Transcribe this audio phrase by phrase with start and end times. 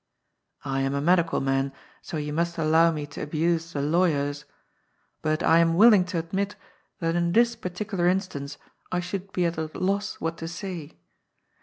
[0.65, 4.45] I am a medical man, so you must allow me to abuse the lawyers.
[5.21, 6.55] But I am willing to admit
[7.01, 8.57] that in this particular instance
[8.91, 10.97] I should be at a loss what to say.